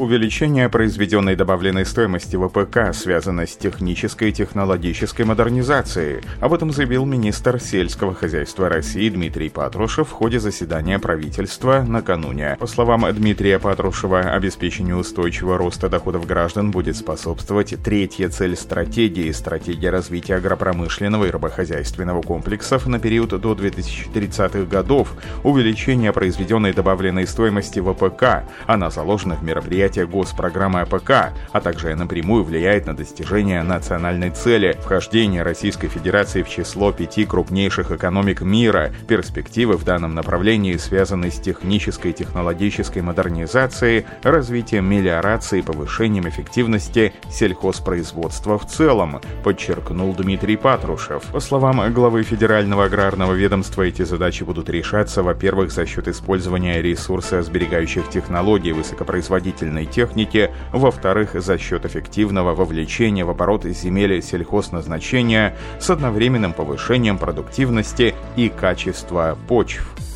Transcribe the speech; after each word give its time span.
Увеличение 0.00 0.70
произведенной 0.70 1.36
добавленной 1.36 1.84
стоимости 1.84 2.34
ВПК 2.34 2.94
связано 2.94 3.46
с 3.46 3.54
технической 3.54 4.30
и 4.30 4.32
технологической 4.32 5.26
модернизацией. 5.26 6.22
Об 6.40 6.54
этом 6.54 6.72
заявил 6.72 7.04
министр 7.04 7.60
сельского 7.60 8.14
хозяйства 8.14 8.70
России 8.70 9.10
Дмитрий 9.10 9.50
Патрушев 9.50 10.08
в 10.08 10.12
ходе 10.12 10.40
заседания 10.40 10.98
правительства 10.98 11.82
накануне. 11.86 12.56
По 12.58 12.66
словам 12.66 13.04
Дмитрия 13.12 13.58
Патрушева, 13.58 14.20
обеспечению 14.20 14.96
устойчивого 14.96 15.58
роста 15.58 15.90
доходов 15.90 16.26
граждан 16.26 16.70
будет 16.70 16.96
способствовать 16.96 17.74
третья 17.84 18.30
цель 18.30 18.56
стратегии– 18.56 19.30
стратегия 19.32 19.90
развития 19.90 20.36
агропромышленного 20.36 21.26
и 21.26 21.30
рыбохозяйственного 21.30 22.22
комплексов 22.22 22.86
на 22.86 22.98
период 22.98 23.38
до 23.38 23.52
2030-х 23.52 24.62
годов, 24.62 25.12
увеличение 25.44 26.14
произведенной 26.14 26.72
добавленной 26.72 27.26
стоимости 27.26 27.80
ВПК. 27.80 28.44
Она 28.66 28.88
заложена 28.88 29.36
в 29.36 29.42
мероприятии 29.42 29.89
принятие 29.90 30.06
госпрограммы 30.06 30.82
АПК, 30.82 31.32
а 31.52 31.60
также 31.60 31.96
напрямую 31.96 32.44
влияет 32.44 32.86
на 32.86 32.94
достижение 32.94 33.62
национальной 33.62 34.30
цели– 34.30 34.76
вхождение 34.80 35.42
Российской 35.42 35.88
Федерации 35.88 36.42
в 36.42 36.48
число 36.48 36.92
пяти 36.92 37.24
крупнейших 37.24 37.90
экономик 37.90 38.40
мира. 38.42 38.92
Перспективы 39.08 39.76
в 39.76 39.84
данном 39.84 40.14
направлении 40.14 40.76
связаны 40.76 41.32
с 41.32 41.40
технической 41.40 42.12
и 42.12 42.14
технологической 42.14 43.02
модернизацией, 43.02 44.06
развитием 44.22 44.88
мелиорации 44.88 45.60
повышением 45.60 46.28
эффективности 46.28 47.12
сельхозпроизводства 47.28 48.58
в 48.58 48.66
целом, 48.68 49.20
подчеркнул 49.42 50.14
Дмитрий 50.14 50.56
Патрушев. 50.56 51.24
По 51.32 51.40
словам 51.40 51.92
главы 51.92 52.22
Федерального 52.22 52.84
аграрного 52.84 53.32
ведомства, 53.32 53.82
эти 53.82 54.02
задачи 54.02 54.44
будут 54.44 54.70
решаться, 54.70 55.24
во-первых, 55.24 55.72
за 55.72 55.84
счет 55.84 56.06
использования 56.06 56.80
ресурсосберегающих 56.80 58.08
технологий 58.08 58.72
высокопроизводительной 58.72 59.79
современной 59.80 59.86
техники, 59.86 60.50
во-вторых, 60.72 61.34
за 61.34 61.58
счет 61.58 61.84
эффективного 61.84 62.54
вовлечения 62.54 63.24
в 63.24 63.30
оборот 63.30 63.64
земель 63.64 64.22
сельхозназначения 64.22 65.54
с 65.80 65.90
одновременным 65.90 66.52
повышением 66.52 67.18
продуктивности 67.18 68.14
и 68.36 68.48
качества 68.48 69.36
почв. 69.48 70.09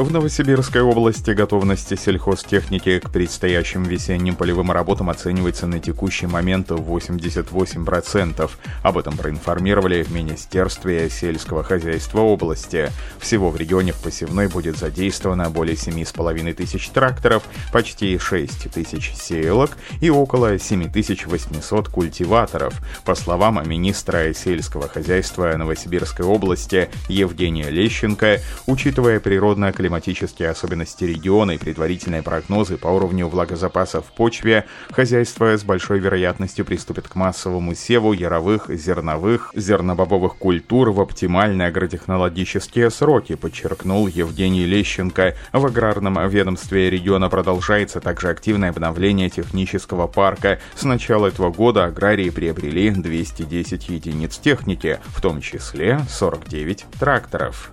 В 0.00 0.10
Новосибирской 0.10 0.80
области 0.80 1.32
готовность 1.32 1.98
сельхозтехники 2.00 3.00
к 3.00 3.10
предстоящим 3.10 3.82
весенним 3.82 4.34
полевым 4.34 4.70
работам 4.70 5.10
оценивается 5.10 5.66
на 5.66 5.78
текущий 5.78 6.26
момент 6.26 6.70
в 6.70 6.96
88%. 6.96 8.50
Об 8.82 8.96
этом 8.96 9.18
проинформировали 9.18 10.02
в 10.02 10.10
Министерстве 10.10 11.10
сельского 11.10 11.62
хозяйства 11.62 12.20
области. 12.20 12.90
Всего 13.18 13.50
в 13.50 13.58
регионе 13.58 13.92
в 13.92 13.98
посевной 13.98 14.48
будет 14.48 14.78
задействовано 14.78 15.50
более 15.50 15.76
7,5 15.76 16.54
тысяч 16.54 16.88
тракторов, 16.88 17.42
почти 17.70 18.16
6 18.16 18.70
тысяч 18.72 19.12
сеялок 19.14 19.76
и 20.00 20.08
около 20.08 20.58
7800 20.58 21.90
культиваторов. 21.90 22.72
По 23.04 23.14
словам 23.14 23.62
министра 23.68 24.32
сельского 24.32 24.88
хозяйства 24.88 25.54
Новосибирской 25.58 26.24
области 26.24 26.88
Евгения 27.10 27.68
Лещенко, 27.68 28.40
учитывая 28.66 29.20
природно-климатические 29.20 29.89
климатические 29.90 30.50
особенности 30.50 31.02
региона 31.02 31.50
и 31.50 31.58
предварительные 31.58 32.22
прогнозы 32.22 32.76
по 32.76 32.86
уровню 32.86 33.26
влагозапаса 33.26 34.00
в 34.00 34.12
почве, 34.12 34.64
хозяйство 34.92 35.56
с 35.56 35.64
большой 35.64 35.98
вероятностью 35.98 36.64
приступит 36.64 37.08
к 37.08 37.16
массовому 37.16 37.74
севу 37.74 38.12
яровых, 38.12 38.66
зерновых, 38.68 39.50
зернобобовых 39.56 40.36
культур 40.36 40.90
в 40.92 41.00
оптимальные 41.00 41.66
агротехнологические 41.66 42.88
сроки, 42.90 43.34
подчеркнул 43.34 44.06
Евгений 44.06 44.64
Лещенко. 44.64 45.34
В 45.52 45.66
аграрном 45.66 46.28
ведомстве 46.28 46.88
региона 46.88 47.28
продолжается 47.28 48.00
также 48.00 48.28
активное 48.28 48.70
обновление 48.70 49.28
технического 49.28 50.06
парка. 50.06 50.60
С 50.76 50.84
начала 50.84 51.26
этого 51.26 51.50
года 51.50 51.86
аграрии 51.86 52.30
приобрели 52.30 52.90
210 52.90 53.88
единиц 53.88 54.38
техники, 54.38 55.00
в 55.06 55.20
том 55.20 55.40
числе 55.40 55.98
49 56.08 56.86
тракторов. 57.00 57.72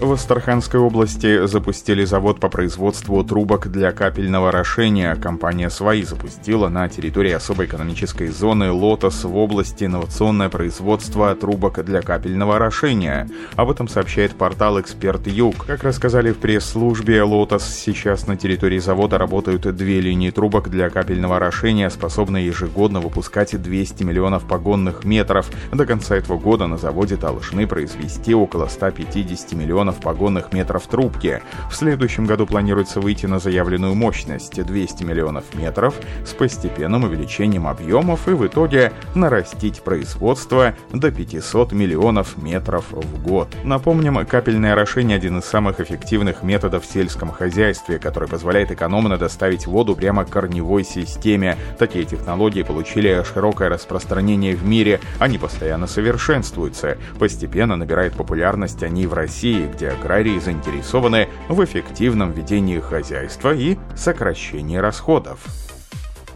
В 0.00 0.12
Астраханской 0.12 0.80
области 0.80 1.44
запустили 1.46 2.06
завод 2.06 2.40
по 2.40 2.48
производству 2.48 3.22
трубок 3.22 3.70
для 3.70 3.92
капельного 3.92 4.48
орошения. 4.48 5.14
Компания 5.14 5.68
«Свои» 5.68 6.04
запустила 6.04 6.70
на 6.70 6.88
территории 6.88 7.32
особой 7.32 7.66
экономической 7.66 8.28
зоны 8.28 8.70
«Лотос» 8.70 9.24
в 9.24 9.36
области 9.36 9.84
инновационное 9.84 10.48
производство 10.48 11.34
трубок 11.34 11.84
для 11.84 12.00
капельного 12.00 12.56
орошения. 12.56 13.28
Об 13.56 13.70
этом 13.70 13.88
сообщает 13.88 14.32
портал 14.32 14.80
«Эксперт 14.80 15.26
Юг». 15.26 15.66
Как 15.66 15.84
рассказали 15.84 16.32
в 16.32 16.38
пресс-службе 16.38 17.22
«Лотос», 17.22 17.68
сейчас 17.68 18.26
на 18.26 18.38
территории 18.38 18.78
завода 18.78 19.18
работают 19.18 19.62
две 19.76 20.00
линии 20.00 20.30
трубок 20.30 20.70
для 20.70 20.88
капельного 20.88 21.36
орошения, 21.36 21.90
способные 21.90 22.46
ежегодно 22.46 23.00
выпускать 23.00 23.60
200 23.60 24.02
миллионов 24.04 24.44
погонных 24.44 25.04
метров. 25.04 25.50
До 25.72 25.84
конца 25.84 26.16
этого 26.16 26.38
года 26.38 26.66
на 26.66 26.78
заводе 26.78 27.16
должны 27.16 27.66
произвести 27.66 28.34
около 28.34 28.66
150 28.66 29.52
миллионов 29.52 29.89
миллионов 29.90 30.00
погонных 30.00 30.52
метров 30.52 30.86
трубки. 30.86 31.42
В 31.70 31.74
следующем 31.74 32.26
году 32.26 32.46
планируется 32.46 33.00
выйти 33.00 33.26
на 33.26 33.38
заявленную 33.38 33.94
мощность 33.94 34.62
200 34.62 35.04
миллионов 35.04 35.44
метров 35.54 35.94
с 36.24 36.32
постепенным 36.32 37.04
увеличением 37.04 37.66
объемов 37.66 38.28
и 38.28 38.32
в 38.32 38.46
итоге 38.46 38.92
нарастить 39.14 39.82
производство 39.82 40.74
до 40.92 41.10
500 41.10 41.72
миллионов 41.72 42.38
метров 42.38 42.84
в 42.90 43.22
год. 43.22 43.48
Напомним, 43.64 44.24
капельное 44.26 44.72
орошение 44.72 45.16
один 45.16 45.38
из 45.38 45.44
самых 45.44 45.80
эффективных 45.80 46.42
методов 46.42 46.84
в 46.84 46.92
сельском 46.92 47.30
хозяйстве, 47.30 47.98
который 47.98 48.28
позволяет 48.28 48.70
экономно 48.70 49.16
доставить 49.16 49.66
воду 49.66 49.96
прямо 49.96 50.24
к 50.24 50.30
корневой 50.30 50.84
системе. 50.84 51.56
Такие 51.78 52.04
технологии 52.04 52.62
получили 52.62 53.22
широкое 53.24 53.68
распространение 53.68 54.54
в 54.54 54.64
мире, 54.64 55.00
они 55.18 55.38
постоянно 55.38 55.86
совершенствуются. 55.86 56.96
Постепенно 57.18 57.76
набирают 57.76 58.14
популярность 58.14 58.82
они 58.82 59.06
в 59.06 59.14
России, 59.14 59.70
где 59.80 59.88
аграрии 59.88 60.38
заинтересованы 60.38 61.26
в 61.48 61.64
эффективном 61.64 62.32
ведении 62.32 62.78
хозяйства 62.80 63.54
и 63.54 63.78
сокращении 63.96 64.76
расходов. 64.76 65.69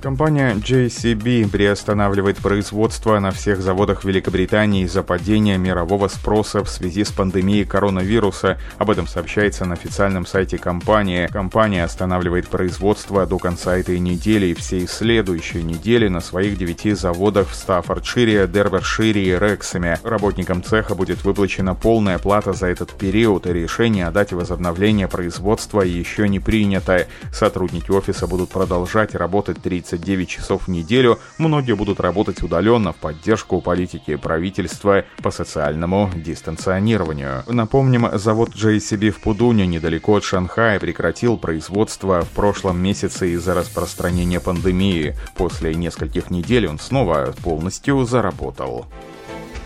Компания 0.05 0.55
JCB 0.57 1.49
приостанавливает 1.49 2.37
производство 2.37 3.19
на 3.21 3.31
всех 3.31 3.63
заводах 3.63 4.05
Великобритании 4.05 4.85
из-за 4.85 5.03
падения 5.03 5.57
мирового 5.57 6.09
спроса 6.09 6.63
в 6.63 6.69
связи 6.69 7.05
с 7.05 7.11
пандемией 7.11 7.65
коронавируса. 7.65 8.59
Об 8.77 8.91
этом 8.91 9.07
сообщается 9.07 9.65
на 9.65 9.73
официальном 9.73 10.27
сайте 10.27 10.59
компании. 10.59 11.27
Компания 11.29 11.83
останавливает 11.83 12.49
производство 12.49 13.25
до 13.25 13.39
конца 13.39 13.79
этой 13.79 13.99
недели 13.99 14.49
и 14.49 14.55
всей 14.55 14.87
следующей 14.87 15.63
недели 15.63 16.09
на 16.09 16.21
своих 16.21 16.59
девяти 16.59 16.93
заводах 16.93 17.49
в 17.49 17.55
Стаффордшире, 17.55 18.47
Дербершире 18.47 19.25
и 19.25 19.39
Рексами. 19.39 19.99
Работникам 20.05 20.63
цеха 20.63 20.95
будет 20.95 21.25
выплачена 21.25 21.75
полная 21.75 22.19
плата 22.19 22.53
за 22.53 22.67
этот 22.67 22.93
период, 22.93 23.47
и 23.47 23.55
решение 23.55 24.07
о 24.07 24.11
дате 24.11 24.37
возобновления 24.37 25.09
производства 25.09 25.81
еще 25.81 26.29
не 26.29 26.41
принято. 26.41 27.07
Сотрудники 27.33 27.91
офиса 27.91 28.27
будут 28.27 28.51
продолжать 28.51 29.15
работать 29.15 29.63
30 29.63 29.94
29 29.95 30.29
часов 30.29 30.67
в 30.67 30.69
неделю 30.69 31.19
многие 31.39 31.75
будут 31.75 32.01
работать 32.01 32.43
удаленно 32.43 32.93
в 32.93 32.97
поддержку 32.97 33.61
политики 33.61 34.17
правительства 34.17 35.05
по 35.23 35.31
социальному 35.31 36.11
дистанционированию. 36.15 37.45
Напомним, 37.47 38.09
завод 38.19 38.51
JCB 38.51 39.11
в 39.11 39.21
Пудуне 39.21 39.67
недалеко 39.67 40.17
от 40.17 40.25
Шанхая 40.25 40.81
прекратил 40.81 41.39
производство 41.39 42.23
в 42.23 42.31
прошлом 42.31 42.83
месяце 42.83 43.31
из-за 43.31 43.55
распространения 43.55 44.41
пандемии. 44.41 45.17
После 45.37 45.75
нескольких 45.75 46.31
недель 46.31 46.67
он 46.67 46.79
снова 46.79 47.35
полностью 47.43 48.05
заработал. 48.05 48.87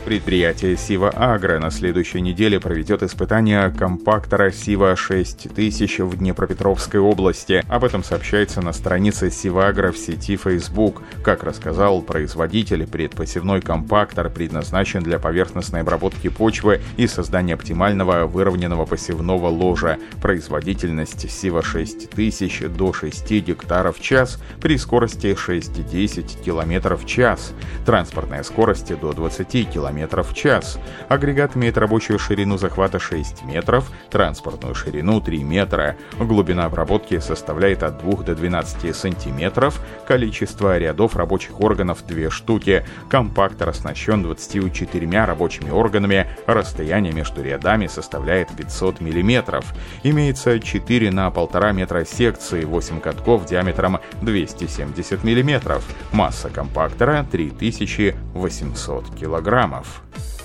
Предприятие 0.08 0.78
Сива 0.78 1.12
Агро 1.14 1.58
на 1.58 1.70
следующей 1.70 2.22
неделе 2.22 2.58
проведет 2.58 3.02
испытание 3.02 3.70
компактора 3.70 4.50
Сива 4.50 4.96
6000 4.96 5.98
в 5.98 6.16
Днепропетровской 6.16 6.98
области. 6.98 7.62
Об 7.68 7.84
этом 7.84 8.02
сообщается 8.02 8.62
на 8.62 8.72
странице 8.72 9.30
Сива 9.30 9.66
Агро 9.66 9.92
в 9.92 9.98
сети 9.98 10.38
Facebook. 10.38 11.02
Как 11.22 11.44
рассказал 11.44 12.00
производитель, 12.00 12.86
предпосевной 12.86 13.60
компактор 13.60 14.30
предназначен 14.30 15.02
для 15.02 15.18
поверхностной 15.18 15.82
обработки 15.82 16.28
почвы 16.28 16.80
и 16.96 17.06
создания 17.06 17.52
оптимального 17.52 18.24
выровненного 18.24 18.86
посевного 18.86 19.48
ложа. 19.48 19.98
Производительность 20.22 21.30
Сива 21.30 21.62
6000 21.62 22.62
до 22.68 22.94
6 22.94 23.30
гектаров 23.30 23.98
в 23.98 24.00
час 24.00 24.42
при 24.62 24.78
скорости 24.78 25.36
6-10 25.36 26.42
км 26.42 26.96
в 26.96 27.04
час. 27.04 27.52
Транспортная 27.84 28.42
скорость 28.42 28.98
до 28.98 29.12
20 29.12 29.70
км 29.70 29.97
км 29.98 30.22
в 30.22 30.34
час. 30.34 30.78
Агрегат 31.08 31.56
имеет 31.56 31.78
рабочую 31.78 32.18
ширину 32.18 32.58
захвата 32.58 32.98
6 32.98 33.44
метров, 33.44 33.90
транспортную 34.10 34.74
ширину 34.74 35.20
3 35.20 35.44
метра. 35.44 35.96
Глубина 36.18 36.66
обработки 36.66 37.18
составляет 37.18 37.82
от 37.82 37.98
2 37.98 38.22
до 38.22 38.34
12 38.34 38.94
сантиметров, 38.94 39.80
количество 40.06 40.78
рядов 40.78 41.16
рабочих 41.16 41.60
органов 41.60 42.04
2 42.06 42.30
штуки. 42.30 42.84
Компактор 43.08 43.70
оснащен 43.70 44.22
24 44.22 45.24
рабочими 45.24 45.70
органами, 45.70 46.26
расстояние 46.46 47.12
между 47.12 47.42
рядами 47.42 47.86
составляет 47.86 48.48
500 48.56 49.00
мм. 49.00 49.62
Имеется 50.02 50.60
4 50.60 51.10
на 51.10 51.28
1,5 51.28 51.72
метра 51.72 52.04
секции, 52.04 52.64
8 52.64 53.00
катков 53.00 53.46
диаметром 53.46 53.98
270 54.22 55.24
мм. 55.24 55.80
Масса 56.12 56.50
компактора 56.50 57.26
3800 57.30 59.14
килограммов. 59.14 59.87
Иванов. 59.88 60.37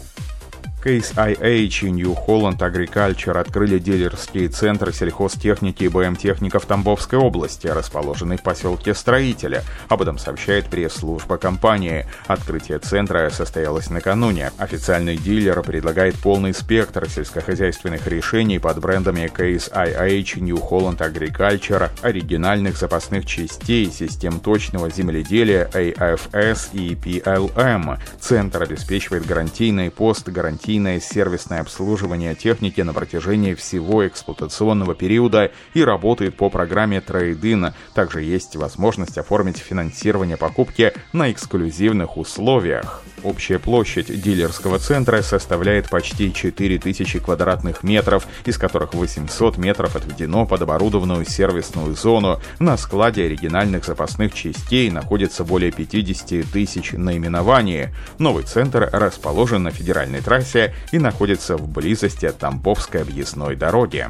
Case 0.84 1.16
IH 1.16 1.88
и 1.88 1.92
New 1.92 2.14
Holland 2.28 2.58
Agriculture 2.58 3.40
открыли 3.40 3.80
дилерские 3.80 4.50
центры 4.50 4.92
сельхозтехники 4.92 5.86
и 5.86 5.88
БМ-техника 5.88 6.60
в 6.60 6.66
Тамбовской 6.66 7.18
области, 7.18 7.68
расположенный 7.68 8.36
в 8.36 8.44
поселке 8.44 8.94
Строителя. 8.94 9.64
Об 9.88 10.02
этом 10.02 10.18
сообщает 10.18 10.66
пресс-служба 10.66 11.38
компании. 11.38 12.06
Открытие 12.28 12.80
центра 12.80 13.30
состоялось 13.30 13.90
накануне. 13.90 14.52
Официальный 14.58 15.16
дилер 15.16 15.62
предлагает 15.62 16.16
полный 16.16 16.54
спектр 16.54 17.10
сельскохозяйственных 17.10 18.06
решений 18.08 18.60
под 18.60 18.80
брендами 18.80 19.32
Case 19.34 19.72
IH, 19.72 20.42
New 20.42 20.58
Holland 20.58 20.98
Agriculture, 20.98 21.92
оригинальных 22.02 22.76
запасных 22.76 23.26
частей, 23.26 23.90
систем 23.90 24.42
точного 24.42 24.90
земледелия 24.90 25.70
AFS 25.74 26.72
и 26.74 26.96
PLM. 26.96 28.00
Центр 28.20 28.64
обеспечивает 28.64 29.26
гарантийный 29.26 29.90
пост, 29.90 30.28
гарантийный 30.28 30.73
гарантийное 30.74 31.00
сервисное 31.00 31.62
обслуживание 31.62 32.34
техники 32.34 32.82
на 32.82 32.94
протяжении 32.94 33.54
всего 33.54 34.08
эксплуатационного 34.08 34.96
периода 34.96 35.52
и 35.76 35.84
работает 35.84 36.36
по 36.36 36.50
программе 36.50 36.98
Trade-in. 36.98 37.74
Также 37.94 38.24
есть 38.24 38.56
возможность 38.56 39.20
оформить 39.20 39.58
финансирование 39.58 40.36
покупки 40.36 40.94
на 41.12 41.32
эксклюзивных 41.32 42.18
условиях. 42.18 43.04
Общая 43.24 43.58
площадь 43.58 44.08
дилерского 44.22 44.80
центра 44.80 45.22
составляет 45.22 45.90
почти 45.90 46.34
4000 46.34 47.20
квадратных 47.20 47.84
метров, 47.84 48.28
из 48.44 48.58
которых 48.58 48.94
800 48.94 49.58
метров 49.58 49.96
отведено 49.96 50.46
под 50.46 50.64
оборудованную 50.64 51.26
сервисную 51.26 51.96
зону. 51.96 52.42
На 52.60 52.78
складе 52.78 53.26
оригинальных 53.26 53.86
запасных 53.86 54.34
частей 54.34 54.90
находится 54.90 55.46
более 55.46 55.72
50 55.72 56.52
тысяч 56.52 56.92
наименований. 56.92 57.90
Новый 58.18 58.44
центр 58.44 58.90
расположен 58.92 59.64
на 59.64 59.72
федеральной 59.72 60.22
трассе 60.22 60.63
и 60.92 61.00
находится 61.00 61.58
в 61.58 61.68
близости 61.68 62.26
от 62.26 62.38
Тамповской 62.38 63.02
объездной 63.02 63.56
дороги. 63.56 64.08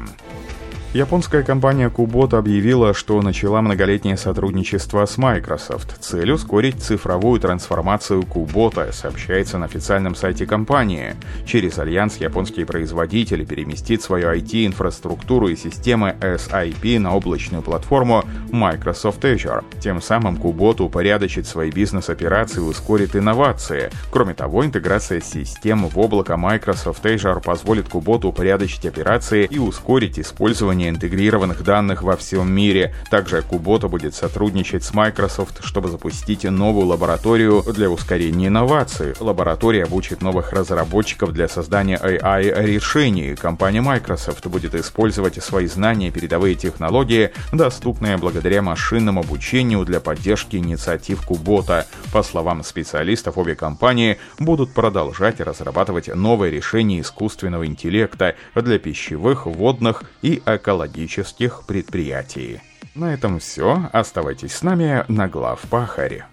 Японская 0.94 1.42
компания 1.42 1.88
Kubota 1.88 2.38
объявила, 2.38 2.94
что 2.94 3.20
начала 3.20 3.60
многолетнее 3.60 4.16
сотрудничество 4.16 5.04
с 5.04 5.18
Microsoft. 5.18 5.96
Цель 5.98 6.30
ускорить 6.30 6.80
цифровую 6.80 7.40
трансформацию 7.40 8.22
Kubota, 8.22 8.92
сообщается 8.92 9.58
на 9.58 9.64
официальном 9.64 10.14
сайте 10.14 10.46
компании. 10.46 11.16
Через 11.46 11.80
альянс 11.80 12.18
японские 12.18 12.64
производители 12.64 13.44
переместит 13.44 14.02
свою 14.02 14.28
IT-инфраструктуру 14.28 15.48
и 15.48 15.56
системы 15.56 16.14
SIP 16.20 17.00
на 17.00 17.16
облачную 17.16 17.64
платформу 17.64 18.22
Microsoft 18.52 19.24
Azure. 19.24 19.64
Тем 19.80 20.00
самым 20.00 20.36
Kubota 20.36 20.84
упорядочит 20.84 21.48
свои 21.48 21.72
бизнес-операции 21.72 22.58
и 22.58 22.68
ускорит 22.68 23.16
инновации. 23.16 23.90
Кроме 24.12 24.34
того, 24.34 24.64
интеграция 24.64 25.20
систем 25.20 25.88
в 25.88 25.98
облако 25.98 26.36
Microsoft 26.36 27.04
Azure 27.04 27.42
позволит 27.42 27.88
Kubota 27.88 28.28
упорядочить 28.28 28.86
операции 28.86 29.48
и 29.50 29.58
ускорить 29.58 30.20
использование 30.20 30.83
хранения 30.84 30.90
интегрированных 30.90 31.62
данных 31.62 32.02
во 32.02 32.16
всем 32.16 32.50
мире. 32.52 32.94
Также 33.10 33.38
Kubota 33.38 33.88
будет 33.88 34.14
сотрудничать 34.14 34.84
с 34.84 34.94
Microsoft, 34.94 35.64
чтобы 35.64 35.88
запустить 35.88 36.44
новую 36.44 36.86
лабораторию 36.86 37.62
для 37.62 37.88
ускорения 37.88 38.48
инноваций. 38.48 39.14
Лаборатория 39.20 39.84
обучит 39.84 40.22
новых 40.22 40.52
разработчиков 40.52 41.32
для 41.32 41.48
создания 41.48 41.96
AI-решений. 41.96 43.34
Компания 43.34 43.80
Microsoft 43.80 44.46
будет 44.46 44.74
использовать 44.74 45.42
свои 45.42 45.66
знания 45.66 46.08
и 46.08 46.10
передовые 46.10 46.54
технологии, 46.54 47.30
доступные 47.52 48.16
благодаря 48.16 48.62
машинному 48.62 49.20
обучению 49.20 49.84
для 49.84 50.00
поддержки 50.00 50.56
инициатив 50.56 51.26
Kubota. 51.28 51.84
По 52.12 52.22
словам 52.22 52.62
специалистов, 52.64 53.38
обе 53.38 53.54
компании 53.54 54.18
будут 54.38 54.72
продолжать 54.72 55.40
разрабатывать 55.40 56.08
новые 56.14 56.50
решения 56.50 57.00
искусственного 57.00 57.66
интеллекта 57.66 58.34
для 58.54 58.78
пищевых, 58.78 59.46
водных 59.46 60.04
и 60.22 60.42
экологических 60.46 60.73
экологических 60.74 61.62
предприятий. 61.66 62.60
На 62.94 63.14
этом 63.14 63.38
все. 63.38 63.88
Оставайтесь 63.92 64.52
с 64.54 64.62
нами 64.62 65.04
на 65.08 65.28
глав 65.28 65.60
Пахаре. 65.70 66.26